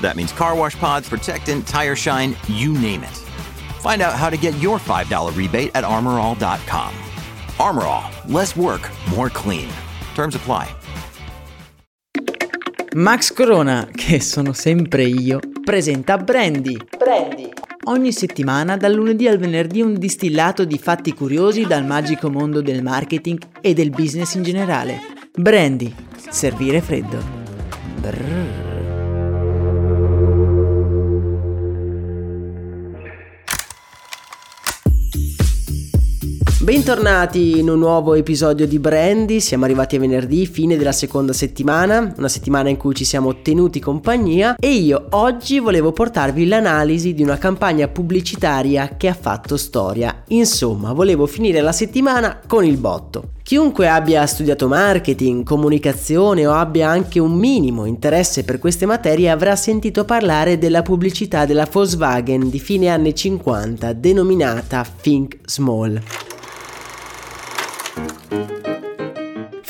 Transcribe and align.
That 0.00 0.16
means 0.16 0.32
car 0.32 0.56
wash 0.56 0.76
pods, 0.78 1.08
protectant, 1.08 1.66
tire 1.66 1.96
shine, 1.96 2.36
you 2.48 2.72
name 2.72 3.02
it. 3.02 3.16
Find 3.80 4.02
out 4.02 4.14
how 4.14 4.30
to 4.30 4.36
get 4.36 4.54
your 4.60 4.78
$5 4.78 5.36
rebate 5.36 5.70
at 5.74 5.84
armorall.com. 5.84 6.92
Armorall, 7.58 8.10
less 8.26 8.56
work, 8.56 8.90
more 9.14 9.30
clean. 9.30 9.68
Terms 10.14 10.34
apply. 10.34 10.68
Max 12.94 13.32
Corona, 13.32 13.88
che 13.92 14.20
sono 14.20 14.52
sempre 14.52 15.04
io, 15.04 15.38
presenta 15.62 16.16
Brandy. 16.16 16.76
Brandy. 16.98 17.48
Ogni 17.84 18.12
settimana, 18.12 18.76
dal 18.76 18.92
lunedì 18.92 19.28
al 19.28 19.38
venerdì, 19.38 19.80
un 19.80 19.94
distillato 19.94 20.64
di 20.64 20.76
fatti 20.76 21.14
curiosi 21.14 21.66
dal 21.66 21.86
magico 21.86 22.30
mondo 22.30 22.60
del 22.60 22.82
marketing 22.82 23.38
e 23.60 23.74
del 23.74 23.90
business 23.90 24.34
in 24.34 24.42
generale. 24.42 25.00
Brandy. 25.32 25.94
Servire 26.30 26.80
freddo. 26.80 27.22
Brrr. 28.00 28.69
Bentornati 36.70 37.58
in 37.58 37.68
un 37.68 37.80
nuovo 37.80 38.14
episodio 38.14 38.64
di 38.64 38.78
Brandy, 38.78 39.40
siamo 39.40 39.64
arrivati 39.64 39.96
a 39.96 39.98
venerdì, 39.98 40.46
fine 40.46 40.76
della 40.76 40.92
seconda 40.92 41.32
settimana, 41.32 42.14
una 42.16 42.28
settimana 42.28 42.68
in 42.68 42.76
cui 42.76 42.94
ci 42.94 43.04
siamo 43.04 43.42
tenuti 43.42 43.80
compagnia 43.80 44.54
e 44.54 44.70
io 44.74 45.06
oggi 45.10 45.58
volevo 45.58 45.90
portarvi 45.90 46.46
l'analisi 46.46 47.12
di 47.12 47.24
una 47.24 47.38
campagna 47.38 47.88
pubblicitaria 47.88 48.94
che 48.96 49.08
ha 49.08 49.14
fatto 49.14 49.56
storia. 49.56 50.22
Insomma, 50.28 50.92
volevo 50.92 51.26
finire 51.26 51.60
la 51.60 51.72
settimana 51.72 52.38
con 52.46 52.64
il 52.64 52.76
botto. 52.76 53.30
Chiunque 53.42 53.88
abbia 53.88 54.24
studiato 54.26 54.68
marketing, 54.68 55.42
comunicazione 55.42 56.46
o 56.46 56.52
abbia 56.52 56.88
anche 56.88 57.18
un 57.18 57.32
minimo 57.32 57.84
interesse 57.84 58.44
per 58.44 58.60
queste 58.60 58.86
materie 58.86 59.28
avrà 59.28 59.56
sentito 59.56 60.04
parlare 60.04 60.56
della 60.56 60.82
pubblicità 60.82 61.46
della 61.46 61.66
Volkswagen 61.68 62.48
di 62.48 62.60
fine 62.60 62.86
anni 62.86 63.12
50 63.12 63.92
denominata 63.94 64.86
Think 65.00 65.38
Small. 65.46 66.00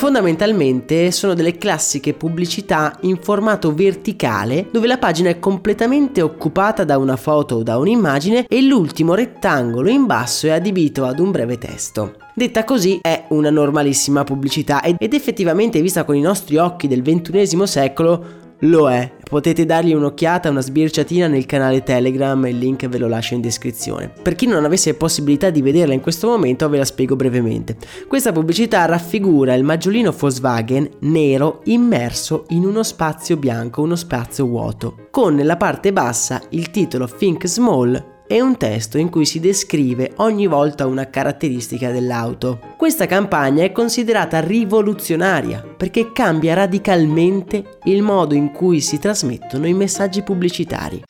Fondamentalmente 0.00 1.11
sono 1.11 1.34
delle 1.34 1.58
classiche 1.58 2.14
pubblicità 2.14 2.97
in 3.03 3.19
formato 3.19 3.75
verticale 3.75 4.66
dove 4.72 4.86
la 4.86 4.97
pagina 4.97 5.28
è 5.28 5.39
completamente 5.39 6.22
occupata 6.22 6.84
da 6.84 6.97
una 6.97 7.16
foto 7.16 7.56
o 7.56 7.62
da 7.62 7.77
un'immagine 7.77 8.47
e 8.48 8.62
l'ultimo 8.62 9.14
rettangolo 9.14 9.91
in 9.91 10.06
basso 10.06 10.47
è 10.47 10.53
adibito 10.53 11.05
ad 11.05 11.19
un 11.19 11.31
breve 11.31 11.58
testo. 11.58 12.16
Detta 12.34 12.64
così 12.64 12.98
è 13.03 13.27
una 13.28 13.50
normalissima 13.50 14.25
pubblicità 14.25 14.83
ed 14.83 15.12
effettivamente 15.12 15.83
vista 15.83 16.05
con 16.05 16.16
i 16.16 16.22
nostri 16.22 16.56
occhi 16.56 16.88
del 16.88 17.03
XXI 17.03 17.66
secolo 17.66 18.25
lo 18.61 18.91
è, 18.91 19.11
potete 19.22 19.64
dargli 19.64 19.94
un'occhiata, 19.94 20.50
una 20.50 20.61
sbirciatina 20.61 21.27
nel 21.27 21.47
canale 21.47 21.83
Telegram, 21.83 22.44
il 22.47 22.58
link 22.58 22.86
ve 22.89 22.98
lo 22.98 23.08
lascio 23.08 23.34
in 23.34 23.41
descrizione. 23.41 24.12
Per 24.22 24.34
chi 24.34 24.47
non 24.47 24.64
avesse 24.64 24.94
possibilità 24.94 25.50
di 25.50 25.62
vederla 25.62 25.94
in 25.94 26.00
questo 26.00 26.27
momento 26.27 26.69
ve 26.69 26.78
la 26.78 26.84
spiego 26.84 27.16
brevemente. 27.16 27.77
Questa 28.06 28.33
pubblicità 28.33 28.84
raffigura 28.84 29.55
il 29.55 29.64
maggiolino 29.64 30.12
Volkswagen 30.12 30.88
nero 31.00 31.60
immerso 31.65 32.44
in 32.49 32.65
uno 32.65 32.82
spazio 32.82 33.37
bianco, 33.37 33.82
uno 33.82 33.97
spazio 33.97 34.47
vuoto, 34.47 35.06
con 35.10 35.34
nella 35.34 35.56
parte 35.56 35.93
bassa 35.93 36.43
il 36.50 36.70
titolo 36.70 37.06
Think 37.06 37.47
Small 37.47 38.19
è 38.31 38.39
un 38.39 38.57
testo 38.57 38.97
in 38.97 39.11
cui 39.11 39.27
si 39.27 39.41
descrive 39.41 40.13
ogni 40.19 40.47
volta 40.47 40.87
una 40.87 41.11
caratteristica 41.11 41.91
dell'auto. 41.91 42.61
Questa 42.77 43.07
campagna 43.07 43.65
è 43.65 43.73
considerata 43.73 44.39
rivoluzionaria 44.39 45.65
perché 45.77 46.13
cambia 46.13 46.55
radicalmente 46.55 47.79
il 47.87 48.03
modo 48.03 48.35
in 48.35 48.53
cui 48.53 48.81
si 48.81 49.01
trasmettono 49.01 49.67
i 49.67 49.75
messaggi 49.75 50.23
pubblicitari. 50.23 51.03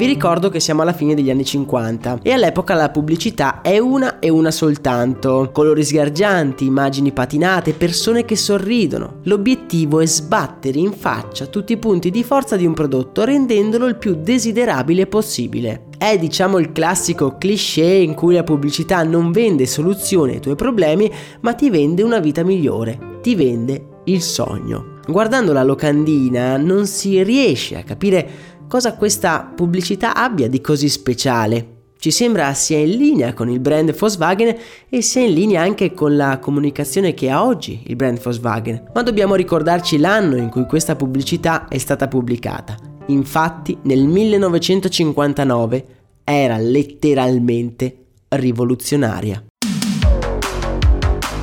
Vi 0.00 0.06
ricordo 0.06 0.48
che 0.48 0.60
siamo 0.60 0.80
alla 0.80 0.94
fine 0.94 1.14
degli 1.14 1.30
anni 1.30 1.44
50 1.44 2.20
e 2.22 2.32
all'epoca 2.32 2.72
la 2.72 2.88
pubblicità 2.88 3.60
è 3.60 3.76
una 3.76 4.18
e 4.18 4.30
una 4.30 4.50
soltanto. 4.50 5.50
Colori 5.52 5.84
sgargianti, 5.84 6.64
immagini 6.64 7.12
patinate, 7.12 7.74
persone 7.74 8.24
che 8.24 8.34
sorridono. 8.34 9.18
L'obiettivo 9.24 10.00
è 10.00 10.06
sbattere 10.06 10.78
in 10.78 10.92
faccia 10.92 11.44
tutti 11.44 11.74
i 11.74 11.76
punti 11.76 12.10
di 12.10 12.24
forza 12.24 12.56
di 12.56 12.64
un 12.64 12.72
prodotto 12.72 13.24
rendendolo 13.24 13.84
il 13.84 13.96
più 13.96 14.14
desiderabile 14.14 15.06
possibile. 15.06 15.88
È 15.98 16.16
diciamo 16.16 16.56
il 16.56 16.72
classico 16.72 17.36
cliché 17.36 17.84
in 17.84 18.14
cui 18.14 18.32
la 18.32 18.42
pubblicità 18.42 19.02
non 19.02 19.32
vende 19.32 19.66
soluzioni 19.66 20.32
ai 20.32 20.40
tuoi 20.40 20.56
problemi 20.56 21.12
ma 21.40 21.52
ti 21.52 21.68
vende 21.68 22.02
una 22.02 22.20
vita 22.20 22.42
migliore, 22.42 23.18
ti 23.20 23.34
vende 23.34 23.98
il 24.04 24.22
sogno. 24.22 24.98
Guardando 25.06 25.52
la 25.52 25.62
locandina 25.62 26.56
non 26.56 26.86
si 26.86 27.22
riesce 27.22 27.76
a 27.76 27.82
capire 27.82 28.58
cosa 28.70 28.94
questa 28.94 29.50
pubblicità 29.52 30.14
abbia 30.14 30.48
di 30.48 30.60
così 30.60 30.88
speciale. 30.88 31.78
Ci 31.98 32.12
sembra 32.12 32.54
sia 32.54 32.78
in 32.78 32.90
linea 32.96 33.34
con 33.34 33.50
il 33.50 33.58
brand 33.58 33.92
Volkswagen 33.92 34.56
e 34.88 35.02
sia 35.02 35.22
in 35.22 35.34
linea 35.34 35.60
anche 35.60 35.92
con 35.92 36.14
la 36.14 36.38
comunicazione 36.38 37.12
che 37.12 37.28
ha 37.30 37.44
oggi 37.44 37.82
il 37.88 37.96
brand 37.96 38.20
Volkswagen, 38.22 38.90
ma 38.94 39.02
dobbiamo 39.02 39.34
ricordarci 39.34 39.98
l'anno 39.98 40.36
in 40.36 40.50
cui 40.50 40.66
questa 40.66 40.94
pubblicità 40.94 41.66
è 41.66 41.78
stata 41.78 42.06
pubblicata. 42.06 42.76
Infatti 43.06 43.76
nel 43.82 44.06
1959 44.06 45.84
era 46.22 46.56
letteralmente 46.56 48.04
rivoluzionaria. 48.28 49.44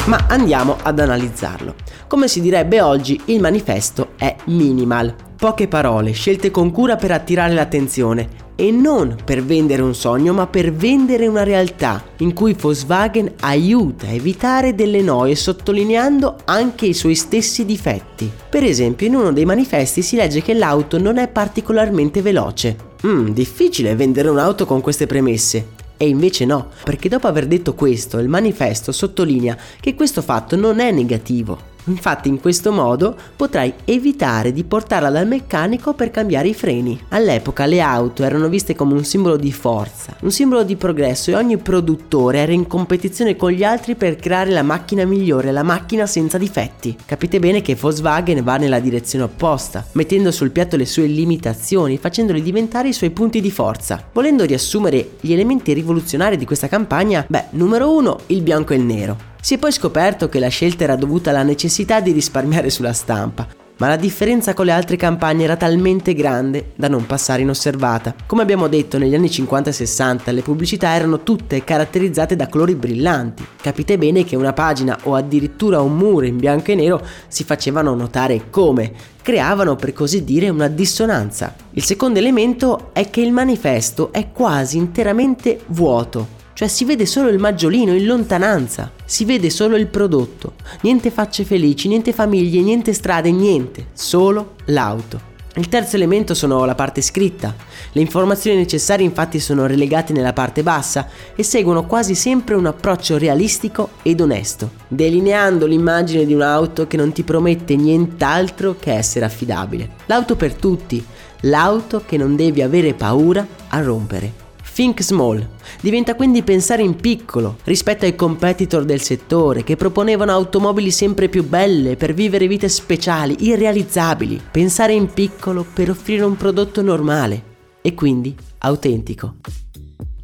Ma 0.05 0.27
andiamo 0.29 0.77
ad 0.81 0.97
analizzarlo. 0.97 1.75
Come 2.07 2.29
si 2.29 2.39
direbbe 2.39 2.79
oggi, 2.79 3.19
il 3.25 3.41
manifesto 3.41 4.11
è 4.15 4.33
minimal. 4.45 5.26
Poche 5.37 5.67
parole, 5.67 6.13
scelte 6.13 6.49
con 6.49 6.71
cura 6.71 6.95
per 6.95 7.11
attirare 7.11 7.53
l'attenzione 7.53 8.45
e 8.55 8.71
non 8.71 9.15
per 9.23 9.43
vendere 9.43 9.83
un 9.83 9.93
sogno, 9.93 10.33
ma 10.33 10.47
per 10.47 10.73
vendere 10.73 11.27
una 11.27 11.43
realtà 11.43 12.03
in 12.17 12.33
cui 12.33 12.55
Volkswagen 12.59 13.33
aiuta 13.41 14.07
a 14.07 14.13
evitare 14.13 14.73
delle 14.73 15.03
noie 15.03 15.35
sottolineando 15.35 16.37
anche 16.45 16.87
i 16.87 16.95
suoi 16.95 17.13
stessi 17.13 17.65
difetti. 17.65 18.31
Per 18.49 18.63
esempio, 18.63 19.05
in 19.05 19.13
uno 19.13 19.31
dei 19.31 19.45
manifesti 19.45 20.01
si 20.01 20.15
legge 20.15 20.41
che 20.41 20.55
l'auto 20.55 20.97
non 20.97 21.19
è 21.19 21.27
particolarmente 21.27 22.23
veloce. 22.23 22.75
Mmm, 23.05 23.29
difficile 23.29 23.95
vendere 23.95 24.29
un'auto 24.29 24.65
con 24.65 24.81
queste 24.81 25.05
premesse. 25.05 25.67
E 25.97 26.07
invece 26.07 26.45
no, 26.45 26.69
perché 26.83 27.09
dopo 27.09 27.27
aver 27.27 27.45
detto 27.45 27.75
questo, 27.75 28.17
il 28.17 28.27
manifesto 28.27 28.91
sottolinea 28.91 29.55
che 29.79 29.93
questo 29.93 30.23
fatto 30.23 30.55
non 30.55 30.79
è 30.79 30.89
negativo, 30.89 31.75
Infatti 31.87 32.27
in 32.27 32.39
questo 32.39 32.71
modo 32.71 33.15
potrai 33.35 33.73
evitare 33.85 34.51
di 34.51 34.63
portarla 34.63 35.09
dal 35.09 35.27
meccanico 35.27 35.93
per 35.93 36.11
cambiare 36.11 36.49
i 36.49 36.53
freni. 36.53 36.99
All'epoca 37.09 37.65
le 37.65 37.81
auto 37.81 38.23
erano 38.23 38.49
viste 38.49 38.75
come 38.75 38.93
un 38.93 39.03
simbolo 39.03 39.37
di 39.37 39.51
forza, 39.51 40.15
un 40.21 40.31
simbolo 40.31 40.63
di 40.63 40.75
progresso 40.75 41.31
e 41.31 41.35
ogni 41.35 41.57
produttore 41.57 42.39
era 42.39 42.51
in 42.51 42.67
competizione 42.67 43.35
con 43.35 43.51
gli 43.51 43.63
altri 43.63 43.95
per 43.95 44.15
creare 44.17 44.51
la 44.51 44.63
macchina 44.63 45.05
migliore, 45.05 45.51
la 45.51 45.63
macchina 45.63 46.05
senza 46.05 46.37
difetti. 46.37 46.95
Capite 47.05 47.39
bene 47.39 47.61
che 47.61 47.75
Volkswagen 47.75 48.43
va 48.43 48.57
nella 48.57 48.79
direzione 48.79 49.25
opposta, 49.25 49.85
mettendo 49.93 50.31
sul 50.31 50.51
piatto 50.51 50.75
le 50.75 50.85
sue 50.85 51.05
limitazioni, 51.05 51.97
facendoli 51.97 52.41
diventare 52.41 52.89
i 52.89 52.93
suoi 52.93 53.11
punti 53.11 53.41
di 53.41 53.51
forza. 53.51 54.03
Volendo 54.11 54.43
riassumere 54.43 55.11
gli 55.21 55.33
elementi 55.33 55.73
rivoluzionari 55.73 56.37
di 56.37 56.45
questa 56.45 56.67
campagna, 56.67 57.25
beh, 57.27 57.45
numero 57.51 57.95
uno, 57.95 58.19
il 58.27 58.41
bianco 58.41 58.73
e 58.73 58.75
il 58.77 58.83
nero. 58.83 59.35
Si 59.41 59.53
è 59.53 59.57
poi 59.57 59.71
scoperto 59.71 60.27
che 60.29 60.39
la 60.39 60.49
scelta 60.49 60.83
era 60.83 60.95
dovuta 60.95 61.29
alla 61.29 61.43
necessità 61.43 62.01
di 62.01 62.11
risparmiare 62.11 62.69
sulla 62.69 62.93
stampa, 62.93 63.47
ma 63.77 63.87
la 63.87 63.95
differenza 63.95 64.53
con 64.53 64.65
le 64.65 64.71
altre 64.71 64.95
campagne 64.95 65.43
era 65.43 65.55
talmente 65.55 66.13
grande 66.13 66.71
da 66.75 66.87
non 66.87 67.05
passare 67.05 67.43
inosservata. 67.43 68.15
Come 68.25 68.41
abbiamo 68.41 68.67
detto, 68.67 68.97
negli 68.97 69.13
anni 69.13 69.29
50 69.29 69.69
e 69.69 69.73
60 69.73 70.31
le 70.31 70.41
pubblicità 70.41 70.95
erano 70.95 71.21
tutte 71.21 71.63
caratterizzate 71.63 72.35
da 72.35 72.47
colori 72.47 72.75
brillanti. 72.75 73.45
Capite 73.61 73.97
bene 73.97 74.25
che 74.25 74.35
una 74.35 74.53
pagina 74.53 74.97
o 75.03 75.15
addirittura 75.15 75.81
un 75.81 75.95
muro 75.95 76.25
in 76.25 76.37
bianco 76.37 76.71
e 76.71 76.75
nero 76.75 77.05
si 77.27 77.43
facevano 77.43 77.93
notare 77.93 78.49
come 78.49 78.91
creavano 79.21 79.75
per 79.75 79.93
così 79.93 80.23
dire 80.23 80.49
una 80.49 80.69
dissonanza. 80.69 81.53
Il 81.71 81.83
secondo 81.83 82.17
elemento 82.17 82.89
è 82.93 83.09
che 83.09 83.21
il 83.21 83.31
manifesto 83.31 84.11
è 84.11 84.31
quasi 84.31 84.77
interamente 84.77 85.59
vuoto, 85.67 86.36
cioè 86.57 86.67
si 86.67 86.85
vede 86.85 87.05
solo 87.05 87.29
il 87.29 87.37
maggiolino 87.37 87.93
in 87.93 88.03
lontananza, 88.07 88.91
si 89.05 89.25
vede 89.25 89.51
solo 89.51 89.75
il 89.75 89.85
prodotto, 89.85 90.53
niente 90.81 91.11
facce 91.11 91.45
felici, 91.45 91.87
niente 91.87 92.13
famiglie, 92.13 92.61
niente 92.61 92.93
strade, 92.93 93.29
niente, 93.29 93.89
solo 93.93 94.55
l'auto. 94.65 95.21
Il 95.53 95.69
terzo 95.69 95.97
elemento 95.97 96.33
sono 96.33 96.65
la 96.65 96.73
parte 96.73 97.03
scritta. 97.03 97.53
Le 97.91 98.01
informazioni 98.01 98.57
necessarie 98.57 99.05
infatti 99.05 99.39
sono 99.39 99.67
relegate 99.67 100.13
nella 100.13 100.33
parte 100.33 100.63
bassa 100.63 101.07
e 101.35 101.43
seguono 101.43 101.85
quasi 101.85 102.15
sempre 102.15 102.55
un 102.55 102.65
approccio 102.65 103.19
realistico 103.19 103.89
ed 104.01 104.19
onesto, 104.19 104.71
delineando 104.87 105.67
l'immagine 105.67 106.25
di 106.25 106.33
un'auto 106.33 106.87
che 106.87 106.97
non 106.97 107.11
ti 107.11 107.21
promette 107.21 107.75
nient'altro 107.75 108.77
che 108.79 108.93
essere 108.93 109.25
affidabile. 109.25 109.91
L'auto 110.07 110.35
per 110.35 110.55
tutti, 110.55 111.05
l'auto 111.41 112.01
che 112.03 112.17
non 112.17 112.35
devi 112.35 112.63
avere 112.63 112.95
paura 112.95 113.45
a 113.67 113.79
rompere. 113.79 114.45
Think 114.77 115.01
small. 115.01 115.43
Diventa 115.81 116.13
quindi 116.13 116.43
pensare 116.43 116.83
in 116.83 116.97
piccolo 116.97 117.57
rispetto 117.63 118.05
ai 118.05 118.13
competitor 118.13 118.85
del 118.85 119.01
settore 119.01 119.63
che 119.63 119.75
proponevano 119.75 120.31
automobili 120.31 120.91
sempre 120.91 121.29
più 121.29 121.43
belle 121.43 121.95
per 121.95 122.13
vivere 122.13 122.45
vite 122.45 122.69
speciali, 122.69 123.37
irrealizzabili. 123.39 124.39
Pensare 124.51 124.93
in 124.93 125.11
piccolo 125.11 125.65
per 125.73 125.89
offrire 125.89 126.25
un 126.25 126.37
prodotto 126.37 126.83
normale 126.83 127.41
e 127.81 127.95
quindi 127.95 128.35
autentico. 128.59 129.37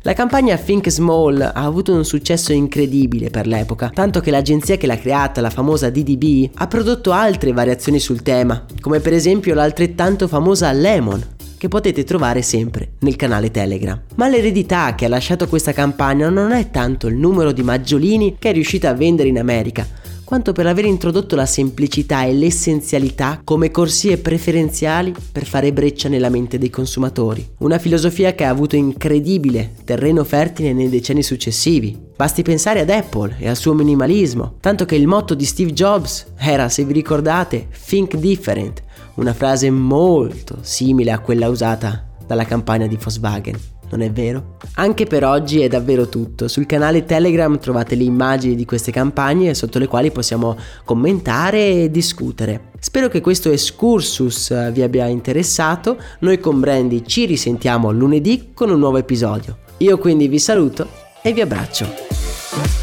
La 0.04 0.14
campagna 0.14 0.58
Think 0.58 0.90
Small 0.90 1.42
ha 1.42 1.64
avuto 1.64 1.94
un 1.94 2.06
successo 2.06 2.52
incredibile 2.52 3.30
per 3.30 3.48
l'epoca, 3.48 3.90
tanto 3.90 4.20
che 4.20 4.32
l'agenzia 4.32 4.76
che 4.76 4.86
l'ha 4.86 4.98
creata, 4.98 5.40
la 5.40 5.50
famosa 5.50 5.90
DDB, 5.90 6.52
ha 6.56 6.68
prodotto 6.68 7.12
altre 7.12 7.54
variazioni 7.54 8.00
sul 8.00 8.22
tema, 8.22 8.66
come 8.82 9.00
per 9.00 9.14
esempio 9.14 9.56
l'altrettanto 9.56 10.28
famosa 10.28 10.72
Lemon, 10.74 11.26
che 11.64 11.70
potete 11.70 12.04
trovare 12.04 12.42
sempre 12.42 12.96
nel 13.00 13.16
canale 13.16 13.50
Telegram. 13.50 13.98
Ma 14.16 14.28
l'eredità 14.28 14.96
che 14.96 15.06
ha 15.06 15.08
lasciato 15.08 15.48
questa 15.48 15.72
campagna 15.72 16.28
non 16.28 16.52
è 16.52 16.70
tanto 16.72 17.08
il 17.08 17.16
numero 17.16 17.54
di 17.54 17.64
maggiolini 17.64 18.36
che 18.38 18.50
è 18.50 18.52
riuscita 18.52 18.90
a 18.90 18.94
vendere 18.94 19.30
in 19.30 19.40
America, 19.40 19.88
quanto 20.26 20.52
per 20.52 20.68
aver 20.68 20.84
introdotto 20.84 21.38
la 21.38 21.46
semplicità 21.46 22.26
e 22.26 22.34
l'essenzialità 22.34 23.40
come 23.46 23.72
corsie 23.72 24.18
preferenziali 24.18 25.14
per 25.32 25.46
fare 25.46 25.72
breccia 25.72 26.10
nella 26.10 26.28
mente 26.28 26.58
dei 26.58 26.70
consumatori. 26.70 27.48
Una 27.60 27.80
filosofia 27.80 28.36
che 28.36 28.44
ha 28.44 28.50
avuto 28.50 28.76
incredibile 28.76 29.72
terreno 29.86 30.26
fertile 30.26 30.74
nei 30.74 30.90
decenni 30.90 31.24
successivi. 31.24 31.98
Basti 32.14 32.42
pensare 32.42 32.82
ad 32.82 32.90
Apple 32.90 33.38
e 33.40 33.48
al 33.48 33.56
suo 33.56 33.74
minimalismo, 33.74 34.58
tanto 34.60 34.84
che 34.84 34.96
il 34.96 35.08
motto 35.08 35.34
di 35.34 35.46
Steve 35.46 35.72
Jobs 35.72 36.26
era, 36.36 36.68
se 36.68 36.84
vi 36.84 36.92
ricordate, 36.92 37.70
Think 37.86 38.18
Different, 38.18 38.84
una 39.16 39.34
frase 39.34 39.70
molto 39.70 40.58
simile 40.62 41.12
a 41.12 41.20
quella 41.20 41.50
usata 41.50 42.08
dalla 42.26 42.46
campagna 42.46 42.88
di 42.88 42.96
Volkswagen. 42.96 43.60
Non 43.90 44.02
è 44.02 44.12
vero? 44.12 44.58
Anche 44.76 45.06
per 45.06 45.24
oggi 45.24 45.62
è 45.62 45.68
davvero 45.68 46.10
tutto. 46.10 46.48
Sul 46.48 46.66
canale 46.66 47.06
Telegram 47.06 47.60
trovate 47.60 47.94
le 47.94 48.04
immagini 48.04 48.56
di 48.56 48.66
queste 48.66 48.92
campagne 48.92 49.54
sotto 49.54 49.78
le 49.78 49.88
quali 49.88 50.10
possiamo 50.10 50.58
commentare 50.84 51.84
e 51.84 51.92
discutere. 51.92 52.72
Spero 52.80 53.08
che 53.08 53.22
questo 53.22 53.52
excursus 53.52 54.72
vi 54.72 54.82
abbia 54.82 55.06
interessato. 55.06 55.98
Noi 56.22 56.40
con 56.40 56.60
Brandy 56.60 57.04
ci 57.06 57.26
risentiamo 57.26 57.92
lunedì 57.92 58.50
con 58.56 58.72
un 58.72 58.80
nuovo 58.80 58.98
episodio. 58.98 59.60
Io 59.78 60.00
quindi 60.00 60.28
vi 60.28 60.40
saluto 60.40 60.88
e 61.22 61.32
vi 61.32 61.42
abbraccio. 61.42 62.83